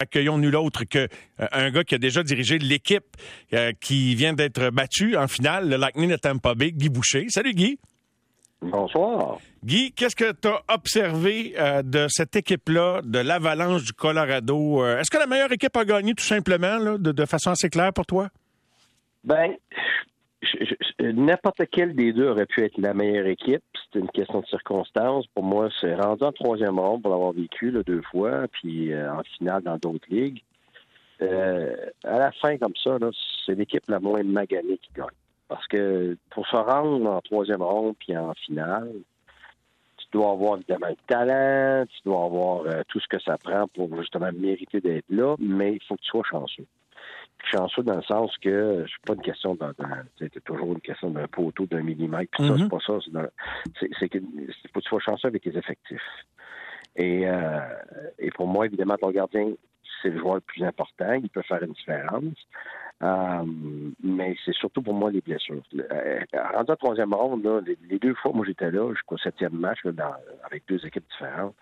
[0.00, 1.08] accueillons nul autre que
[1.40, 3.16] euh, un gars qui a déjà dirigé l'équipe
[3.52, 7.26] euh, qui vient d'être battu en finale, le Lightning de Tampa Bay, Guy Boucher.
[7.28, 7.78] Salut Guy.
[8.60, 9.38] Bonsoir.
[9.64, 14.86] Guy, qu'est-ce que tu as observé euh, de cette équipe-là, de l'Avalanche du Colorado?
[14.86, 18.06] Est-ce que la meilleure équipe a gagné tout simplement, de, de, façon assez claire pour
[18.06, 18.28] toi?
[19.24, 19.52] Ben,
[21.00, 23.62] n'importe quel des deux aurait pu être la meilleure équipe.
[23.92, 25.26] C'est une question de circonstance.
[25.34, 29.22] Pour moi, c'est rendu en troisième ronde pour l'avoir vécu deux fois, puis euh, en
[29.22, 30.42] finale dans d'autres ligues.
[31.22, 31.74] Euh,
[32.04, 32.98] à la fin, comme ça,
[33.44, 35.06] c'est l'équipe la moins maganée qui gagne.
[35.48, 38.92] Parce que pour se rendre en troisième ronde puis en finale,
[39.96, 43.66] tu dois avoir évidemment le talent, tu dois avoir euh, tout ce que ça prend
[43.68, 46.66] pour justement mériter d'être là, mais il faut que tu sois chanceux
[47.44, 49.66] chanceux dans le sens que c'est pas une question de,
[50.18, 52.68] c'est toujours une question d'un poteau d'un millimètre puis ça c'est mhm.
[52.68, 52.98] pas ça
[53.80, 56.26] c'est c'est que faut que tu sois chanceux avec tes effectifs
[56.96, 57.60] et euh,
[58.18, 59.52] et pour moi évidemment ton gardien
[60.02, 62.34] c'est le joueur le plus important il peut faire une différence
[63.02, 63.44] euh,
[64.02, 65.62] mais c'est surtout pour moi les blessures.
[65.74, 66.20] Euh,
[66.52, 70.14] rendu à troisième ronde, là, les, deux fois, moi j'étais là, jusqu'au septième match, dans,
[70.44, 71.54] avec deux équipes différentes.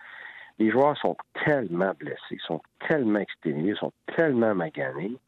[0.59, 5.19] Les joueurs sont tellement blessés, sont tellement exténués, sont tellement maganés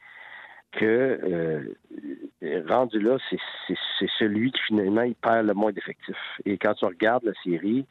[0.72, 1.74] que
[2.42, 6.41] euh, rendu là, c'est celui qui finalement il perd le moins d'effectifs.
[6.44, 7.86] Et quand tu regardes la série,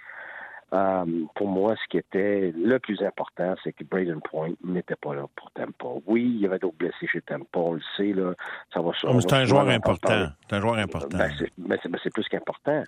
[0.74, 1.06] euh,
[1.36, 5.26] pour moi, ce qui était le plus important, c'est que Braden Point n'était pas là
[5.36, 5.88] pour Tampa.
[6.06, 8.34] Oui, il y avait d'autres blessés chez Tampa, on le sait, là.
[8.74, 10.28] Ça va C'est un joueur important.
[10.50, 11.18] C'est un joueur important.
[11.18, 12.84] Ben, ben, ben, c'est plus qu'important.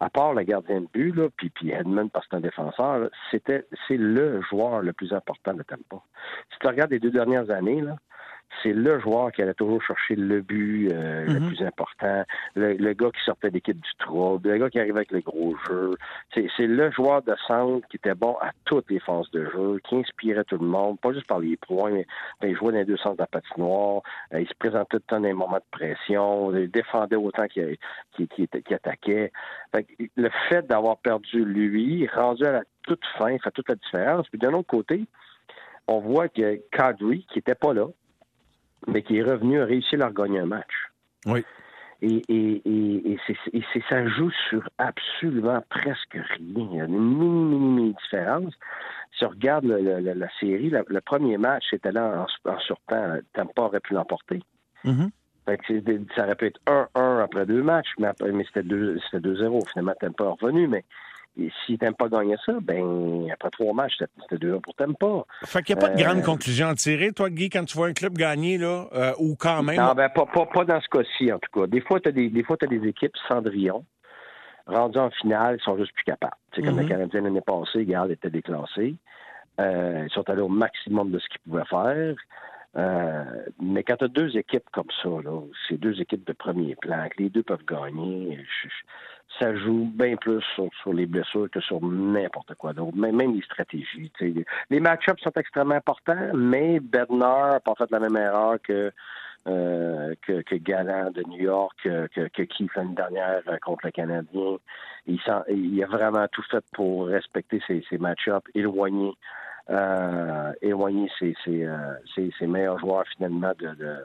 [0.00, 3.08] À part le gardien de but, là, puis, puis Edmund parce que c'est un défenseur,
[3.30, 6.02] c'était c'est le joueur le plus important de Tampa.
[6.52, 7.96] Si tu regardes les deux dernières années, là,
[8.62, 11.48] c'est le joueur qui allait toujours chercher le but euh, le mhm.
[11.48, 12.24] plus important,
[12.54, 15.94] le, gars qui sortait d'équipe du trouble, le gars qui arrivait avec le gros jeu.
[16.34, 19.96] C'est le joueur de centre qui était bon à toutes les phases de jeu, qui
[19.96, 22.06] inspirait tout le monde, pas juste par les points, mais
[22.42, 24.02] il jouait dans les deux sens de la patinoire,
[24.32, 27.46] euh, il se présentait tout le temps dans les moments de pression, il défendait autant
[27.46, 27.76] qu'il
[28.70, 29.32] attaquait.
[30.16, 34.28] le fait d'avoir perdu lui, rendu à la toute fin, fait toute la différence.
[34.28, 35.04] Puis d'un autre côté,
[35.88, 37.86] on voit que Kadri, qui était pas là,
[38.86, 40.90] mais qui est revenu a réussi à leur gagner un match.
[41.26, 41.44] Oui.
[42.02, 43.18] Et, et, et,
[43.52, 46.68] et ça joue sur absolument presque rien.
[46.70, 48.52] Il y a une mini, mini, mini différence.
[49.16, 53.18] Si on regarde la série, le premier match, c'était là en, en surtemps.
[53.32, 54.42] Tampa aurait pu l'emporter.
[54.84, 55.06] Mm
[55.46, 59.68] ça aurait pu être 1-1 après deux matchs, mais, mais c'était 2-0.
[59.70, 60.84] Finalement, Tampa est revenu, mais
[61.36, 65.26] et s'ils n'aiment pas gagner ça, ben après trois matchs, c'était deux pour pas.
[65.44, 67.76] Fait qu'il n'y a pas de grande euh, conclusion à tirer, toi, Guy, quand tu
[67.76, 69.76] vois un club gagner, là, euh, ou quand même?
[69.76, 71.66] Non, ben pas, pas, pas dans ce cas-ci, en tout cas.
[71.66, 73.84] Des fois, tu as des, des fois, as des équipes Cendrillon,
[74.66, 76.36] rendues en finale, ils sont juste plus capables.
[76.54, 76.88] C'est comme le mm-hmm.
[76.88, 78.94] Canadien l'année passée, Garde était déclassé.
[79.60, 82.14] Euh, ils sont allés au maximum de ce qu'ils pouvaient faire.
[82.76, 83.24] Euh,
[83.60, 87.08] mais quand tu as deux équipes comme ça, là, c'est deux équipes de premier plan,
[87.08, 88.44] que les deux peuvent gagner,
[89.40, 93.42] ça joue bien plus sur, les blessures que sur n'importe quoi d'autre, même, même les
[93.42, 94.12] stratégies.
[94.70, 98.92] Les match-ups sont extrêmement importants, mais Bednar n'a pas fait la même erreur que
[99.46, 104.56] euh, que, que Galland de New York, que, que Keith l'année dernière contre le Canadien.
[105.06, 109.12] Il, il, a vraiment tout fait pour respecter ses, ses match-ups, éloigner
[109.70, 113.96] euh, éloigner euh, ses, meilleurs joueurs finalement de, de,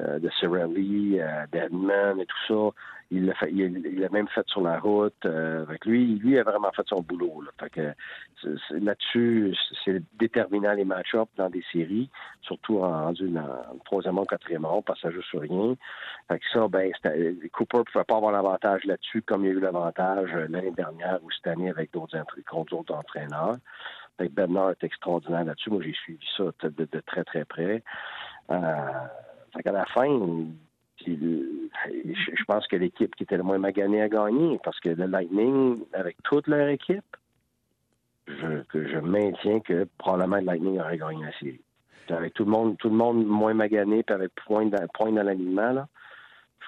[0.00, 2.78] euh, de Cirelli, euh, d'Edmund et tout ça.
[3.10, 5.24] Il l'a fait, il, a même fait sur la route.
[5.24, 7.40] Avec lui, lui a vraiment fait son boulot.
[7.40, 7.50] Là.
[7.58, 7.94] Fait que
[8.78, 12.10] là-dessus, c'est déterminant les match-ups dans des séries,
[12.42, 13.32] surtout en rendu
[13.86, 14.66] troisième ou quatrième
[15.00, 15.74] ça joue sur rien.
[16.28, 16.92] Fait que ça, ben,
[17.50, 21.18] Cooper ne pouvait pas avoir l'avantage là-dessus, comme il y a eu l'avantage l'année dernière
[21.22, 23.56] ou cette année avec d'autres contre d'autres entraîneurs.
[24.18, 25.70] Fait que est extraordinaire là-dessus.
[25.70, 27.82] Moi, j'ai suivi ça de, très, très près.
[28.50, 28.90] Euh,
[29.54, 30.08] fait qu'à la fin,
[31.06, 35.84] je pense que l'équipe qui était le moins maganée a gagné parce que le Lightning,
[35.92, 37.16] avec toute leur équipe,
[38.26, 41.60] je, que je maintiens que probablement le Lightning aurait gagné la.
[42.10, 45.72] Avec tout le monde, tout le monde moins magané, puis avec point dans, point l'alignement,
[45.72, 45.88] là,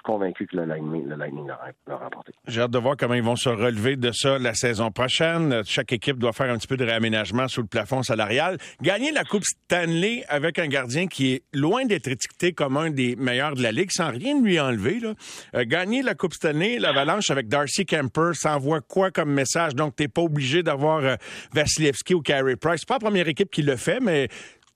[0.01, 2.33] convaincu que le Lightning, le l'a remporté.
[2.47, 5.63] J'ai hâte de voir comment ils vont se relever de ça la saison prochaine.
[5.65, 8.57] Chaque équipe doit faire un petit peu de réaménagement sous le plafond salarial.
[8.81, 13.15] Gagner la Coupe Stanley avec un gardien qui est loin d'être étiqueté comme un des
[13.15, 14.99] meilleurs de la Ligue, sans rien lui enlever.
[14.99, 15.13] Là.
[15.55, 19.75] Euh, gagner la Coupe Stanley, l'Avalanche avec Darcy Kemper, ça envoie quoi comme message?
[19.75, 21.15] Donc, t'es pas obligé d'avoir euh,
[21.53, 22.85] Vasilevski ou Carey Price.
[22.85, 24.27] Pas la première équipe qui le fait, mais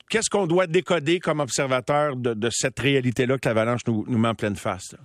[0.09, 4.55] qu'est-ce qu'on doit décoder comme observateur de, cette réalité-là que l'Avalanche nous, met en pleine
[4.55, 4.95] face?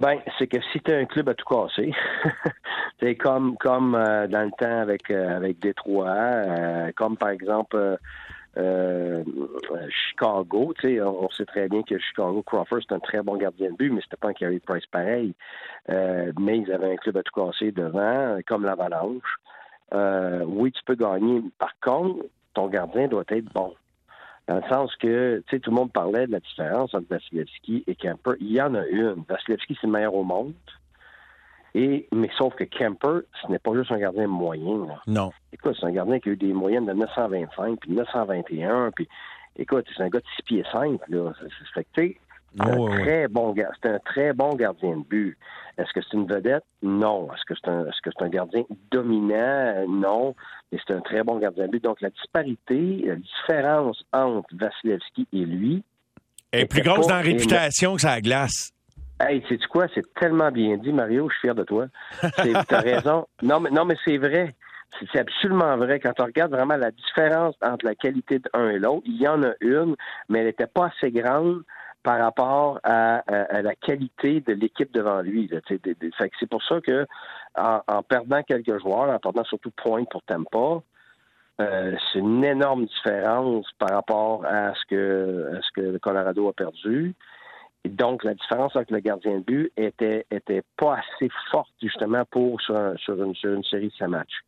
[0.00, 1.92] Ben, c'est que si tu un club à tout casser,
[3.00, 7.98] c'est comme comme euh, dans le temps avec euh, avec Détroit, euh, comme par exemple
[9.88, 13.70] Chicago, tu sais, on, sait très bien que Chicago Crawford c'est un très bon gardien
[13.70, 15.34] de but, mais c'était pas un Carey Price pareil.
[15.88, 19.38] Mais ils avaient un club à tout casser devant, comme l'Avalanche.
[19.92, 21.42] Oui, tu peux gagner.
[21.58, 23.74] Par contre, ton gardien doit être bon.
[24.46, 27.84] Dans le sens que, tu sais, tout le monde parlait de la différence entre Vasilevski
[27.86, 28.32] et Kemper.
[28.40, 29.24] Il y en a une.
[29.26, 30.54] Vasilevski, c'est le meilleur au monde.
[31.74, 34.86] Et, mais sauf que Kemper, ce n'est pas juste un gardien moyen.
[35.06, 35.32] Non.
[35.52, 38.92] Écoute, c'est un gardien qui a eu des moyennes de 925 puis 921.
[38.92, 39.08] Puis,
[39.56, 41.00] écoute, c'est un gars de 6 pieds 5.
[41.08, 41.32] Là.
[41.74, 42.16] C'est,
[42.60, 45.36] un, très bon, c'est un très bon gardien de but.
[45.76, 46.64] Est-ce que c'est une vedette?
[46.82, 47.28] Non.
[47.32, 49.84] Est-ce que c'est un, est-ce que c'est un gardien dominant?
[49.88, 50.34] Non.
[50.70, 51.82] Mais c'est un très bon gardien de but.
[51.82, 55.82] Donc, la disparité, la différence entre Vasilevski et lui.
[56.52, 58.72] est plus grosse dans la réputation que ça glace.
[59.20, 59.86] Hey, sais-tu quoi?
[59.94, 61.28] C'est tellement bien dit, Mario.
[61.28, 61.86] Je suis fier de toi.
[62.20, 63.26] T'as raison.
[63.42, 64.54] Non, mais, non, mais c'est vrai.
[65.12, 65.98] C'est absolument vrai.
[65.98, 69.42] Quand on regarde vraiment la différence entre la qualité d'un et l'autre, il y en
[69.42, 69.96] a une,
[70.28, 71.62] mais elle n'était pas assez grande
[72.04, 73.22] par rapport à,
[73.62, 75.50] la qualité de l'équipe devant lui.
[75.68, 77.06] c'est pour ça que
[77.56, 80.82] en, perdant quelques joueurs, en perdant surtout Point pour Tampa,
[81.60, 86.48] euh, c'est une énorme différence par rapport à ce que à ce que le Colorado
[86.48, 87.14] a perdu.
[87.84, 92.24] Et donc, la différence avec le gardien de but était, était pas assez forte, justement,
[92.30, 94.42] pour sur, une, sur une série de ces matchs.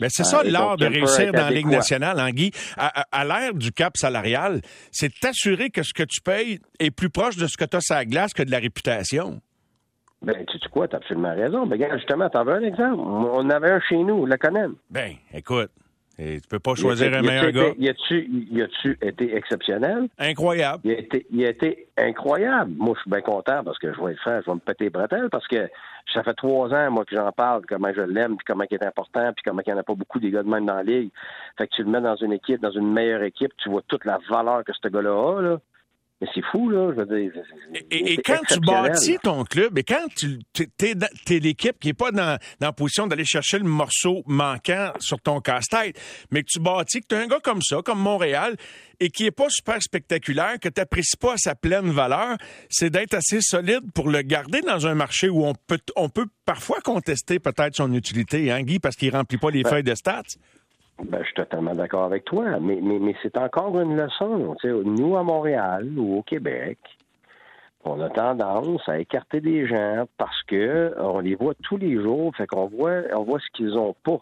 [0.00, 2.52] Mais c'est ça euh, l'art de réussir dans la Ligue nationale, Anguille.
[2.76, 4.60] À, à, l'ère du cap salarial,
[4.90, 7.80] c'est t'assurer que ce que tu payes est plus proche de ce que tu as
[7.80, 9.40] sur la glace que de la réputation.
[10.22, 11.66] Ben, tu sais quoi, t'as absolument raison.
[11.66, 13.00] Ben, justement, t'en veux un exemple?
[13.00, 14.72] On avait un chez nous, le Conan.
[14.90, 15.70] Ben, écoute.
[16.22, 17.72] Et tu peux pas choisir un meilleur gars.
[17.78, 20.08] Y a-tu été exceptionnel?
[20.18, 20.82] Incroyable.
[20.84, 22.72] Il a, été, il a été incroyable.
[22.76, 24.84] Moi, je suis bien content parce que je vais le faire, je vais me péter
[24.84, 25.70] les bretelles parce que
[26.12, 28.84] ça fait trois ans, moi, que j'en parle, comment je l'aime, puis comment il est
[28.84, 30.82] important, puis comment il n'y en a pas beaucoup des gars de même dans la
[30.82, 31.10] ligue.
[31.56, 34.04] Fait que tu le mets dans une équipe, dans une meilleure équipe, tu vois toute
[34.04, 35.60] la valeur que ce gars-là a, là.
[36.20, 36.92] Mais c'est fou, là.
[36.92, 37.32] Je veux dire,
[37.90, 40.38] et, quand tu bâtis ton club, et quand tu
[40.82, 45.20] es, l'équipe qui n'est pas dans, dans la position d'aller chercher le morceau manquant sur
[45.20, 45.98] ton casse-tête,
[46.30, 48.56] mais que tu bâtis, que tu es un gars comme ça, comme Montréal,
[49.00, 52.36] et qui est pas super spectaculaire, que tu n'apprécies pas à sa pleine valeur,
[52.68, 56.26] c'est d'être assez solide pour le garder dans un marché où on peut, on peut
[56.44, 59.94] parfois contester peut-être son utilité, hein, Guy, parce qu'il remplit pas les ben, feuilles de
[59.94, 60.22] stats.
[61.04, 64.54] Ben, je suis totalement d'accord avec toi, mais, mais, mais c'est encore une leçon.
[64.64, 66.78] Nous, à Montréal ou au Québec,
[67.84, 72.34] on a tendance à écarter des gens parce que on les voit tous les jours,
[72.36, 74.18] fait qu'on voit, on voit ce qu'ils ont pas.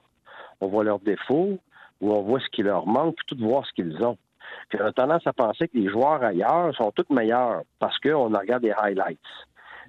[0.60, 1.58] On voit leurs défauts
[2.00, 4.16] ou on voit ce qui leur manque plutôt de voir ce qu'ils ont.
[4.74, 8.62] on a tendance à penser que les joueurs ailleurs sont tous meilleurs parce qu'on regarde
[8.62, 9.18] des highlights.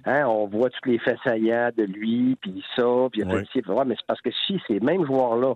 [0.06, 2.82] Hein, on voit tous les faits saillants de lui, puis ça,
[3.12, 5.54] puis il a mais c'est parce que si ces mêmes joueurs-là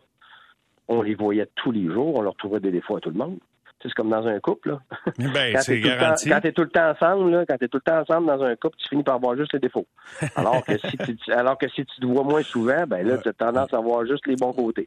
[0.88, 3.38] on les voyait tous les jours, on leur trouvait des défauts à tout le monde.
[3.82, 4.70] C'est comme dans un couple.
[4.70, 4.80] Là.
[5.34, 6.30] Ben, c'est garanti.
[6.30, 8.42] quand tu es tout le temps ensemble, là, quand tu tout le temps ensemble dans
[8.42, 9.86] un couple, tu finis par avoir juste les défauts.
[10.36, 13.28] Alors que si tu, alors que si tu te vois moins souvent, ben là, tu
[13.28, 14.86] as tendance à voir juste les bons côtés.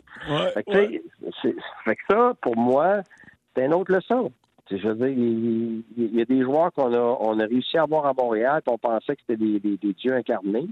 [0.53, 1.01] fait, que,
[1.85, 3.01] fait que ça, pour moi,
[3.55, 4.31] c'est une autre leçon.
[4.69, 8.05] Je veux dire, il, y a des joueurs qu'on a, on a réussi à avoir
[8.05, 10.67] à Montréal, qu'on pensait que c'était des, des, dieux incarnés.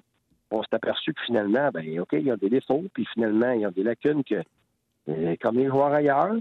[0.52, 3.62] On s'est aperçu que finalement, ben OK, il y a des défauts, puis finalement, il
[3.62, 4.44] y a des lacunes que
[5.42, 6.36] comme les joueurs ailleurs.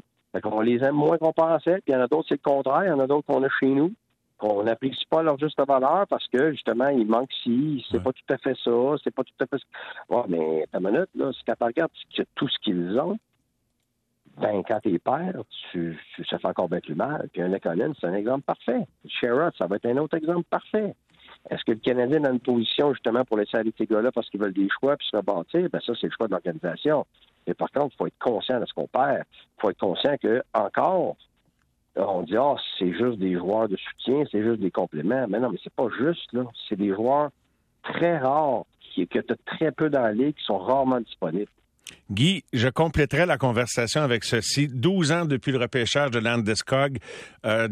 [0.44, 1.80] on les aime moins qu'on pensait.
[1.84, 2.84] Puis il y en a d'autres, c'est le contraire.
[2.84, 3.92] Il y en a d'autres qu'on a chez nous.
[4.38, 8.34] qu'on n'apprécie pas leur juste valeur parce que justement, il manque ci, c'est pas tout
[8.34, 10.16] à fait ça, c'est pas tout à fait ça.
[10.16, 11.90] Ouais, mais ta minute, là, si quand tu regardes
[12.34, 13.18] tout ce qu'ils ont,
[14.36, 15.34] ben quand t'es père,
[15.70, 17.28] tu, tu, ça fait encore bien plus mal.
[17.32, 18.86] Puis un Lekonen, c'est un exemple parfait.
[19.06, 20.94] Sherrod, ça va être un autre exemple parfait.
[21.50, 24.28] Est-ce que le Canadien est dans une position justement pour laisser aller ces gars-là parce
[24.30, 25.68] qu'ils veulent des choix puis se rebâtir?
[25.70, 27.06] Ben ça, c'est le choix de l'organisation.
[27.46, 29.24] Mais par contre, il faut être conscient de ce qu'on perd.
[29.58, 31.16] Il faut être conscient que, encore,
[31.96, 35.26] on dit, ah, c'est juste des joueurs de soutien, c'est juste des compléments.
[35.28, 36.44] Mais non, mais c'est pas juste, là.
[36.68, 37.30] C'est des joueurs
[37.82, 41.50] très rares qui, que tu as très peu dans la ligue qui sont rarement disponibles.
[42.10, 44.68] Guy, je compléterai la conversation avec ceci.
[44.68, 46.98] 12 ans depuis le repêchage de Landeskog,
[47.46, 47.68] euh,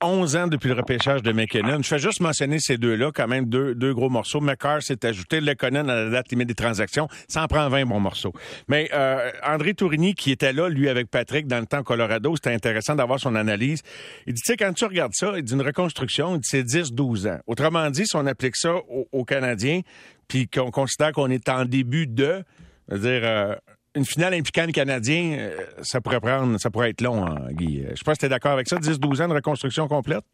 [0.00, 1.82] 11 ans depuis le repêchage de McKinnon.
[1.82, 4.40] Je fais juste mentionner ces deux-là, quand même, deux, gros morceaux.
[4.40, 7.08] McCarr s'est ajouté, Lekonen à la date limite des transactions.
[7.26, 8.32] Ça en prend 20 bons morceaux.
[8.68, 12.54] Mais euh, André Tourigny, qui était là, lui, avec Patrick, dans le temps Colorado, c'était
[12.54, 13.82] intéressant d'avoir son analyse.
[14.26, 16.62] Il dit, tu sais, quand tu regardes ça, il dit une reconstruction, il dit c'est
[16.62, 17.40] 10-12 ans.
[17.48, 18.74] Autrement dit, si on applique ça
[19.10, 19.80] aux Canadiens,
[20.28, 22.44] puis qu'on considère qu'on est en début de
[22.90, 23.54] dire euh,
[23.94, 27.80] une finale impliquant le Canadien, euh, ça pourrait prendre, ça pourrait être long, hein, Guy.
[27.80, 30.24] Euh, je sais pas si tu es d'accord avec ça, 10-12 ans de reconstruction complète?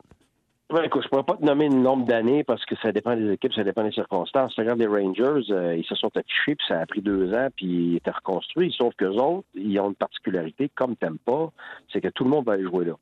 [0.72, 3.16] Ben, écoute, je ne pourrais pas te nommer une nombre d'années parce que ça dépend
[3.16, 4.54] des équipes, ça dépend des circonstances.
[4.56, 5.42] Regarde les Rangers,
[5.76, 8.72] ils se sont affichés, puis ça a pris deux ans, puis ils étaient reconstruits.
[8.78, 11.50] Sauf qu'eux autres, ils ont une particularité, comme t'aimes pas,
[11.92, 12.92] c'est que tout le monde va aller jouer là.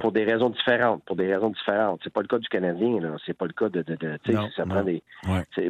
[0.00, 1.02] Pour, des raisons différentes.
[1.04, 2.00] Pour des raisons différentes.
[2.02, 3.16] C'est pas le cas du Canadien, là.
[3.26, 3.82] C'est pas le cas de.
[3.82, 4.18] de, de
[4.56, 5.02] ça prend des.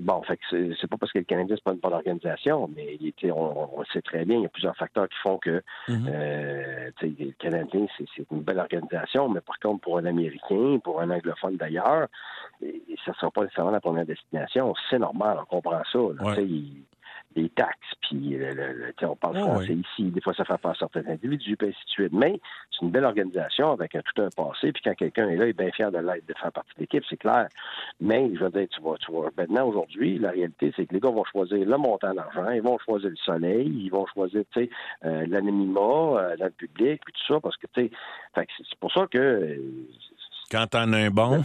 [0.00, 2.98] Bon, fait que c'est pas parce que le Canadien, c'est pas une bonne organisation, mais
[3.24, 6.08] on, on, sait très bien, il y a plusieurs facteurs qui font que mm-hmm.
[6.08, 11.10] euh, le Canadien, c'est une belle organisation, mais par contre, pour un Américain, pour un
[11.10, 12.08] anglophone d'ailleurs,
[12.60, 12.66] ça
[13.10, 14.74] ne sera pas nécessairement la première destination.
[14.88, 15.98] C'est normal, on comprend ça.
[15.98, 16.34] Là,
[17.36, 21.06] les taxes, puis le, on parle oh, français ici, des fois ça fait faire certains
[21.06, 22.12] individus, puis ainsi de suite.
[22.12, 25.46] Mais c'est une belle organisation avec un, tout un passé, puis quand quelqu'un est là,
[25.46, 27.48] il est bien fier de l'être, de faire partie de l'équipe, c'est clair.
[28.00, 31.00] Mais je veux dire, tu vois, tu vois, maintenant aujourd'hui, la réalité, c'est que les
[31.00, 34.62] gars vont choisir le montant d'argent, ils vont choisir le soleil, ils vont choisir, tu
[34.62, 34.70] sais,
[35.04, 38.92] euh, l'anonymat euh, dans le public, puis tout ça, parce que, tu sais, c'est pour
[38.92, 39.18] ça que...
[39.18, 39.56] Euh,
[40.50, 41.44] quand t'en as un bon...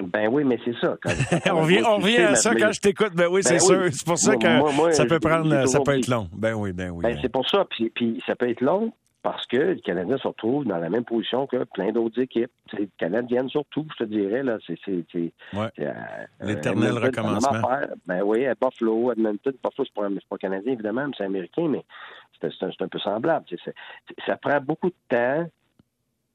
[0.00, 0.96] Ben oui, mais c'est ça.
[1.52, 3.12] on vient, on à ça quand je t'écoute.
[3.14, 3.84] Ben oui, c'est ben sûr.
[3.92, 6.28] C'est pour ça que ça peut prendre, ça peut être long.
[6.32, 7.02] Ben oui, ben oui.
[7.02, 7.64] Ben, c'est pour ça.
[7.70, 8.92] Puis, puis ça peut être long
[9.22, 12.50] parce que le Canadien se retrouve dans la même position que plein d'autres équipes.
[12.70, 14.42] C'est canadiennes surtout, je te dirais.
[14.42, 14.58] là.
[14.66, 15.68] C'est ouais.
[15.80, 15.92] euh,
[16.40, 17.60] l'éternel recommencement.
[18.06, 19.52] Ben oui, à Buffalo, Edmonton.
[19.62, 21.84] Buffalo, c'est pas, pas canadien, évidemment, mais c'est américain, mais
[22.40, 23.44] c'est un, un, peu semblable.
[24.26, 25.46] ça prend beaucoup de temps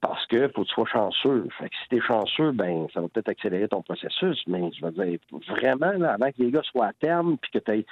[0.01, 1.47] parce que faut que tu sois chanceux.
[1.57, 4.85] Fait que si tu es chanceux, ben ça va peut-être accélérer ton processus, mais je
[4.85, 7.85] veux dire, vraiment, là, avant que les gars soient à terme, puis que tu aies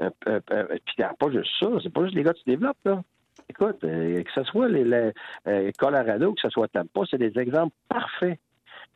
[0.00, 2.78] euh, euh, euh, puis pas juste ça, c'est pas juste les gars que tu développes,
[2.84, 3.02] là.
[3.48, 5.12] Écoute, que ce soit les,
[5.78, 8.38] Colorado, que ce soit Tampa, c'est des exemples parfaits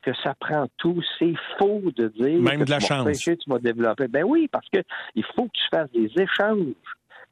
[0.02, 1.00] que ça prend tout.
[1.18, 3.18] C'est faux de dire Même que de la tu chance.
[3.18, 4.06] tu vas développer.
[4.06, 4.78] Ben oui, parce que
[5.14, 6.74] il faut que tu fasses des échanges.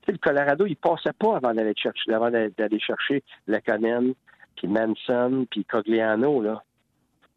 [0.03, 4.15] Tu sais, le Colorado, il passait pas avant d'aller chercher, avant d'aller chercher Laconen,
[4.57, 6.63] puis Manson, puis Cogliano, là.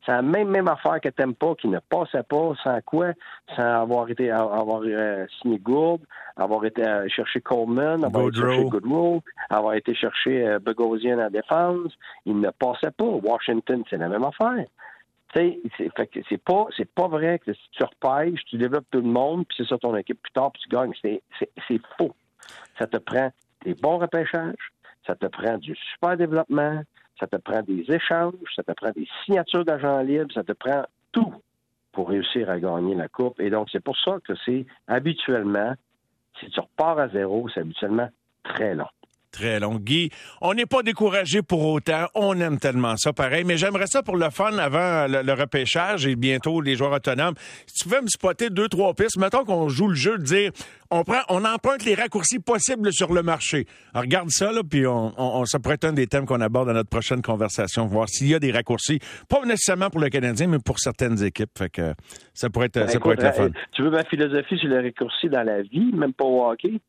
[0.05, 3.13] C'est la même, même affaire que pas, qui ne passait pas, sans quoi?
[3.55, 6.01] Sans avoir été avoir euh, signé Gould,
[6.35, 11.91] avoir été chercher Coleman, avoir été chercher Goodrow, avoir été chercher euh, Bogosian en défense.
[12.25, 13.05] Il ne passait pas.
[13.05, 14.65] Washington, c'est la même affaire.
[15.33, 15.59] C'est,
[16.29, 19.57] c'est pas c'est pas vrai que si tu repêches, tu développes tout le monde, puis
[19.57, 20.93] c'est ça ton équipe plus tard, puis tu gagnes.
[21.01, 21.21] C'est,
[21.67, 22.15] c'est faux.
[22.79, 23.31] Ça te prend
[23.65, 24.71] des bons repêchages,
[25.05, 26.83] ça te prend du super développement,
[27.19, 30.83] ça te prend des échanges, ça te prend des signatures d'agents libres, ça te prend
[31.11, 31.33] tout
[31.91, 33.39] pour réussir à gagner la Coupe.
[33.39, 35.73] Et donc, c'est pour ça que c'est habituellement,
[36.39, 38.09] si tu repars à zéro, c'est habituellement
[38.43, 38.87] très long
[39.35, 39.75] très long.
[39.75, 40.09] Guy,
[40.41, 42.07] on n'est pas découragé pour autant.
[42.15, 43.43] On aime tellement ça, pareil.
[43.43, 47.35] Mais j'aimerais ça pour le fun avant le, repêchage et bientôt les joueurs autonomes.
[47.67, 50.51] Si tu pouvais me spotter deux, trois pistes, mettons qu'on joue le jeu de dire
[50.91, 53.65] on prend, on emprunte les raccourcis possibles sur le marché.
[53.93, 56.73] regarde ça, là, puis on, on, ça pourrait être un des thèmes qu'on aborde dans
[56.73, 60.59] notre prochaine conversation, voir s'il y a des raccourcis, pas nécessairement pour le Canadien, mais
[60.59, 61.49] pour certaines équipes.
[61.57, 61.93] Fait que
[62.33, 63.43] ça pourrait être, ça pourrait être le fun.
[63.45, 66.79] Euh, tu veux ma philosophie sur les raccourcis dans la vie, même pas au hockey?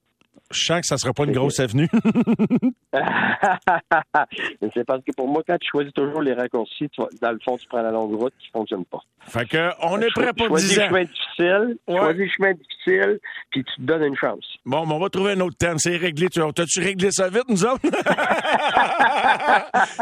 [0.51, 1.89] Je sens que ça ne sera pas une grosse avenue.
[4.75, 6.89] c'est parce que pour moi, quand tu choisis toujours les raccourcis,
[7.21, 9.01] dans le fond, tu prends la longue route qui ne fonctionne pas.
[9.21, 10.89] Fait que, on est prêt pour 10 ans.
[10.89, 13.19] Choisis le chemin difficile, choisis le chemin difficile,
[13.51, 14.45] puis tu te donnes une chance.
[14.65, 15.79] Bon, on va trouver un autre thème.
[15.79, 16.29] C'est réglé.
[16.29, 17.81] T'as-tu réglé ça vite, nous autres?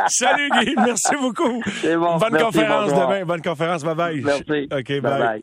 [0.08, 0.74] Salut, Guy.
[0.76, 1.62] Merci beaucoup.
[1.84, 3.24] Bon, Bonne conférence demain.
[3.24, 3.82] Bonne conférence.
[3.84, 4.22] Bye-bye.
[4.22, 4.68] Merci.
[4.70, 5.00] OK, bye.
[5.00, 5.32] bye.